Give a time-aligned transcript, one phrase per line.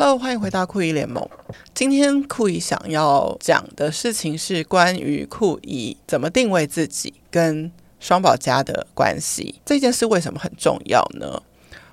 [0.00, 1.28] Hello，欢迎回到酷姨联盟。
[1.74, 7.68] 今天酷姨想要讲的事情是关于酷姨怎么定位自己跟
[7.98, 9.60] 双宝家的关系。
[9.66, 11.42] 这件事为什么很重要呢？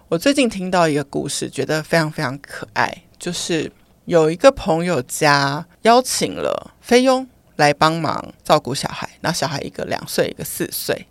[0.08, 2.96] 我最近听到一个故事，觉得非常非常可爱。
[3.18, 3.72] 就是
[4.06, 11.08] 有一个朋友家邀请了菲佣来帮忙照顾小孩，那小孩一个两岁，一个四岁。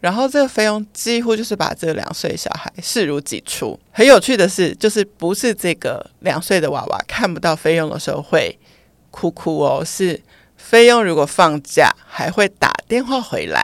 [0.00, 3.78] 然后这个菲佣几乎就是把这个两岁小孩视如己出。
[3.92, 8.58] 很有趣的是，就是不是这个两岁的娃娃看不到菲佣的时候会
[9.10, 10.20] 哭哭哦，是
[10.56, 13.62] 菲佣如果放假还会打电话回来，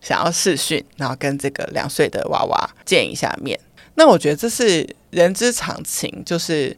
[0.00, 3.58] 想要视讯，然后跟这个两岁的娃娃见一下面。
[3.94, 6.76] 那我觉得这是人之常情，就是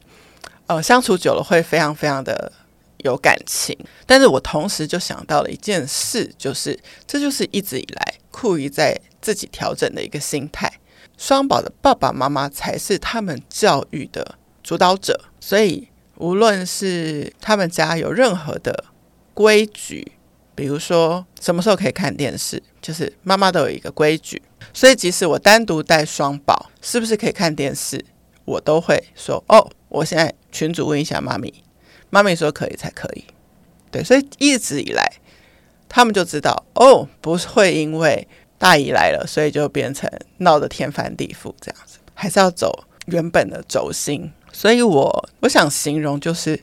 [0.67, 2.51] 呃相处久了会非常非常的
[2.99, 3.77] 有感情。
[4.05, 8.13] 但是我同时就想到了一件事，就是这就是一直以来。
[8.29, 10.71] 酷姨在自己调整的一个心态，
[11.17, 18.85] 双宝的爸爸妈妈才是他们教育的主导者，所以无论是他们家有任何的
[19.33, 20.11] 规矩，
[20.53, 24.39] 比如说什么时候可以看电视，就是妈妈都有一个规矩。
[24.71, 28.05] 所以即使我单独带双宝，是不是可以看电视，
[28.45, 31.51] 我都会说哦，我现在群主问一下妈咪，
[32.09, 33.23] 妈咪说可以才可以。
[33.91, 35.05] 对，所以一直以来。
[35.89, 44.29] 他们就知道哦，不会因为大姨来了，所以就变成闹得天翻地覆这样子，还是要走原本的轴心。
[44.51, 46.61] 所以我我想形容就是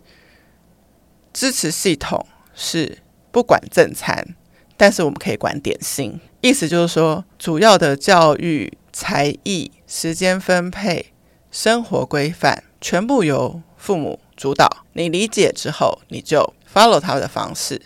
[1.32, 2.98] 支持系统是
[3.32, 4.36] 不管正餐，
[4.77, 6.20] 但是我们可以管点心。
[6.42, 11.14] 意思就是说，主要的教育、才艺、时间分配、
[11.50, 14.84] 生活规范，全部由父母主导。
[14.92, 17.80] 你理解之后，你就 follow 他的方式。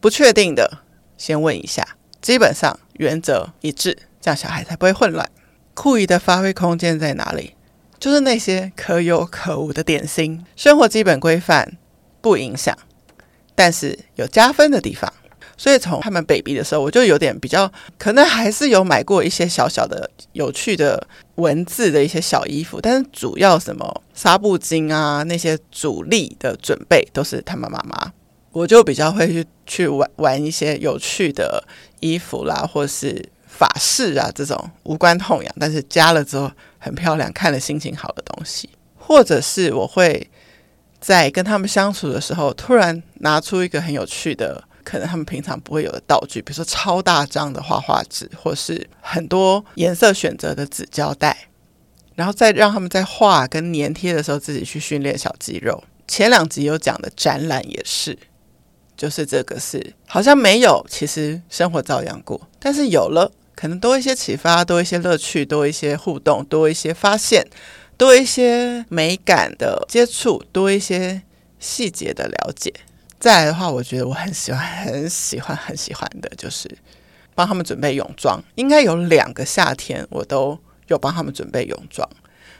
[0.00, 0.78] 不确定的，
[1.16, 1.96] 先问一下。
[2.20, 5.30] 基本上原则一致，这样小孩才不会混乱。
[5.74, 7.54] 酷姨的发挥空间在哪里？
[7.98, 11.76] 就是那些可有可无的点心，生活基本规范
[12.20, 12.76] 不影响，
[13.54, 15.12] 但是有加分的地方。
[15.56, 21.06] 所以从他们 baby 的时候，我就有点比较，可能还是有买过一些小小的有趣的
[21.40, 28.12] 文字的一些小衣服，但是主要什么纱布巾啊，那些主力的准备都是他们妈妈。
[28.52, 31.62] 我就比较会去去玩玩一些有趣的
[32.00, 38.68] 衣服啦，或是法式啊这种无关痛痒，但是加了之后很漂亮，看了心情好的东西。
[38.96, 40.28] 或者是我会
[41.00, 51.36] 在跟他们相处的时候，突然拿出一个很有趣的，可能他们平常不会有的道具，比如说超大张的画画纸，或是很多颜色选择的纸胶带，
[52.14, 55.84] 然后再让他们在画跟粘贴的时候自己去训练小肌肉。
[56.08, 58.18] 前两集有讲的展览也是。
[58.96, 67.42] 就是这个是好像没有，其实生活照样过，但是有了，可能多一些启发，多一些乐趣，多一些互动，多一些发现，
[67.96, 71.22] 多一些美感的接触，多一些
[71.58, 72.70] 细节的了解。
[73.20, 76.66] 再来的话，我觉得我很喜欢，很喜欢，很喜欢的就是
[77.34, 78.42] 帮他们准备泳装。
[78.54, 82.08] 应该有两个夏天，我都有帮他们准备泳装。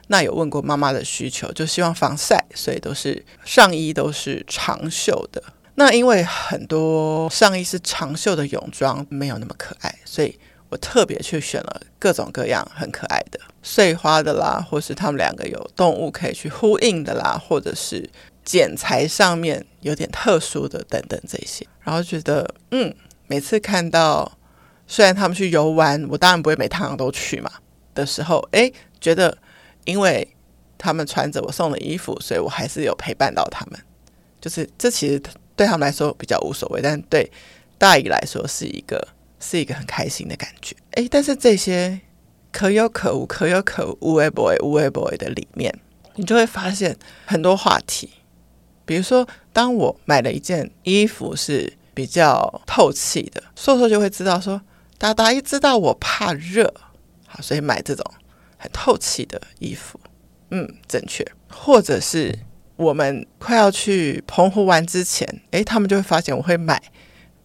[0.09, 5.43] 那有问过妈妈的需求，就希望防晒，所以都是上衣都是长袖的。
[5.77, 10.39] 那因为很多上衣是长袖的泳装，没有那么可爱，所以
[10.69, 18.11] 我特别去选了各种各样很可爱的碎花的啦，或是他们两个有动物可以去呼应的啦，或者是
[18.45, 21.67] 剪裁上面有点特殊的等等这些。
[21.81, 22.95] 然后觉得，嗯，
[23.27, 24.39] 每次看到
[24.87, 27.51] 虽然他们去游玩，我当然不会每趟都去嘛
[27.95, 29.37] 的时候，诶，觉得
[29.85, 30.27] 因为
[30.77, 33.81] 他们穿着我送的衣服，所以我还是有陪伴到他们。
[34.41, 35.23] 就是这其实。
[35.57, 37.31] 对他们来说比较无所谓，但对
[37.77, 39.09] 大姨来说是一个
[39.41, 40.75] 是一个很开心的感觉。
[40.93, 42.01] 诶，但是这些
[42.51, 45.79] 可有可无、可有可无、无为 boy、无为 boy 的里面，
[46.15, 46.97] 你就会发现
[47.27, 48.09] 很多话题。
[48.85, 54.61] 比如说，当我买了一件衣服是比较透气的，瘦瘦就会知道说，
[54.99, 56.73] 达达一知道我怕热，
[57.27, 58.05] 好，所以买这种
[58.57, 59.99] 很透气的衣服。
[60.51, 62.39] 嗯，正确，或者是。
[62.77, 66.83] 我们快要去澎湖玩之前，诶，他们就会发现我会买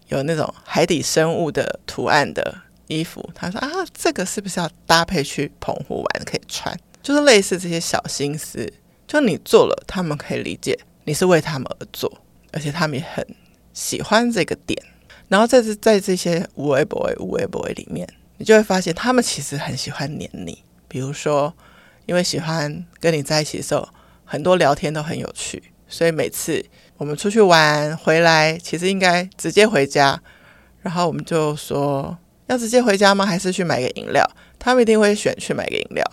[0.08, 2.56] 有那种海底生物的图案的
[2.88, 3.30] 衣服。
[3.36, 6.74] 他说啊，这个是不是要搭配去澎湖玩可以穿？
[7.04, 8.72] 就是类似这些小心思，
[9.06, 12.12] 就你做了，他们可以理解你是为他们而做，
[12.52, 13.26] 而且他们也很
[13.74, 14.78] 喜欢这个点。
[15.30, 18.06] 然后在这在这些无为 boy 无为 boy 里面，
[18.38, 21.54] 你就会发现他们其实很喜欢黏你，比如说
[22.06, 23.88] 因为喜欢跟你在一起的时候。
[24.28, 26.66] 很多聊天都很有趣，所以每次
[26.98, 30.20] 我们出去玩回来，其实应该直接回家。
[30.82, 32.18] 然后我们就说
[32.48, 33.24] 要直接回家吗？
[33.24, 34.28] 还是去买个饮料？
[34.58, 36.04] 他们一定会选去买个饮料。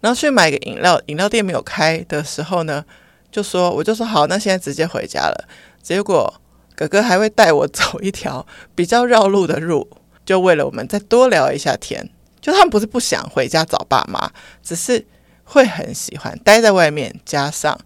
[0.00, 2.84] 然后去买个饮料，饮料店没有开的时候呢，
[3.32, 5.48] 就说我就说好，那现在直接回家了。
[5.82, 6.32] 结果
[6.76, 9.88] 哥哥还会带我走一条比较绕路的路，
[10.24, 12.08] 就为了我们再多聊一下天。
[12.40, 14.30] 就他们不是不想回家找爸妈，
[14.62, 15.04] 只是
[15.44, 17.78] 会很喜欢待在外面，加上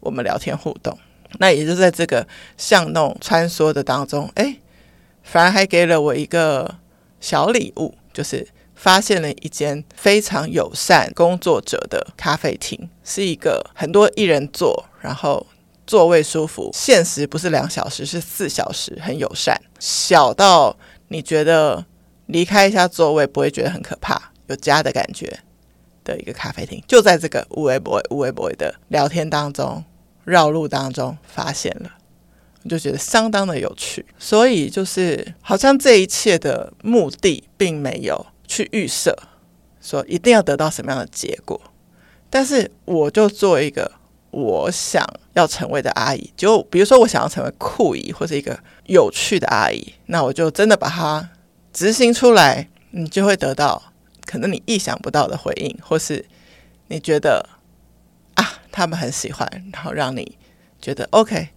[0.00, 0.96] 我们聊天互动。
[1.38, 2.26] 那也就在这个
[2.58, 4.58] 巷弄穿梭的当中，哎，
[5.22, 6.76] 反而还给了我一个
[7.20, 8.46] 小礼物，就是
[8.82, 15.46] 发现了一间非常友善工作者的咖啡厅，是一个很多一人坐，然后
[15.86, 20.76] 座位舒服，限时不是两小时，是四小时，很友善，小到
[21.06, 21.86] 你觉得。
[22.26, 25.40] 离开一下座位不会觉得很可怕，有家的感觉
[26.02, 29.84] 的一个咖啡厅，就在这个无微不微、无微不微的聊天当中、
[30.24, 31.90] 绕路当中发现了，
[32.62, 34.06] 我就觉得相当的有趣。
[34.18, 39.16] 所以就是好像这一切的目的并没有去预设
[39.80, 41.60] 说一定要得到什么样的结果，
[42.28, 43.90] 但是我就做一个
[44.30, 51.30] 我想要成为的阿姨，就比如说我想要成为酷姨或者一个有趣的阿姨，那我就真的把它。
[51.74, 53.82] 执行出来，你就会得到
[54.26, 56.22] 可能你意想不到的回应，或是
[56.88, 57.48] 你觉得
[58.34, 60.36] 啊，他们很喜欢，然后让你
[60.82, 61.48] 觉得 OK，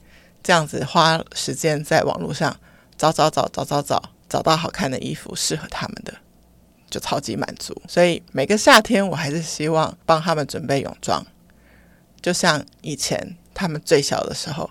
[0.42, 2.58] 这样子花时间在网络上
[2.98, 6.14] 找找找找找找，找到好看的衣服适合他们的，
[6.96, 7.76] 就超级满足。
[7.90, 11.22] 所以每个夏天，我还是希望帮他们准备泳装，
[12.22, 14.70] 就像以前他们最小的时候，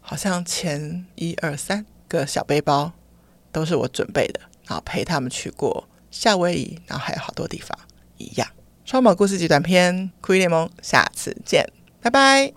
[0.00, 2.92] 好像前一二三个小背包
[3.50, 4.40] 都是我准备的。
[4.66, 7.78] 然后陪他们去过夏威夷，然后还有好多地方
[8.16, 8.48] 一样。
[8.86, 11.70] 双宝故事集短篇，酷姨联盟，下次见，
[12.00, 12.54] 拜拜。